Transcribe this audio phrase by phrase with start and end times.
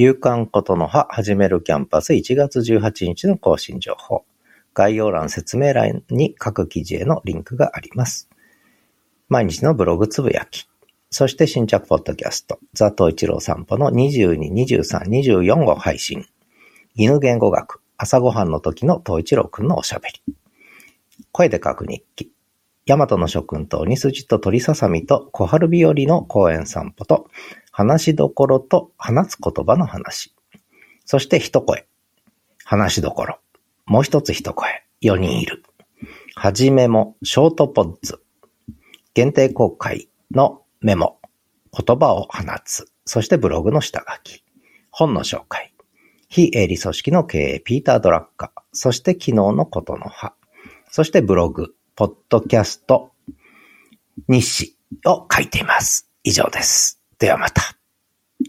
[0.00, 4.24] 夕刊ことの葉始めるキャンパス1月18日の更新情報。
[4.72, 8.30] 概要欄説明欄に各記事へのリンクがあります。
[9.28, 10.68] 毎日のブログつぶやき。
[11.10, 16.24] そして新着ポッドキャスト、ザ・トイチロー散歩の22、23、24を配信。
[16.94, 20.34] 犬言語学、朝ごはんの時のトイチローくんのおしゃべり。
[21.32, 22.30] 声で書く日記。
[22.86, 27.28] 大和の諸君と鬼筋と鳥ささみと小春日和の公園散歩と、
[27.78, 30.34] 話しどころと話す言葉の話。
[31.04, 31.86] そして一声。
[32.64, 33.38] 話しどころ。
[33.86, 34.84] もう一つ一声。
[35.00, 35.62] 4人いる。
[36.34, 38.20] はじめも、ショートポッズ。
[39.14, 41.20] 限定公開のメモ。
[41.72, 42.90] 言葉を放つ。
[43.04, 44.42] そしてブログの下書き。
[44.90, 45.72] 本の紹介。
[46.28, 48.60] 非営利組織の経営、ピーター・ドラッカー。
[48.72, 50.32] そして昨日のことの葉。
[50.90, 51.76] そしてブログ。
[51.94, 53.12] ポッドキャスト、
[54.26, 56.10] 日誌を書いています。
[56.24, 56.97] 以上です。
[57.18, 57.77] ではまた。